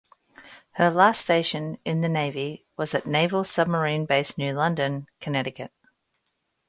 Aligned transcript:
Her 0.71 0.89
last 0.89 1.21
station 1.21 1.77
in 1.85 2.01
the 2.01 2.09
Navy 2.09 2.65
was 2.75 2.95
at 2.95 3.05
Naval 3.05 3.43
Submarine 3.43 4.07
Base 4.07 4.35
New 4.35 4.51
London, 4.51 5.05
Connecticut. 5.19 5.71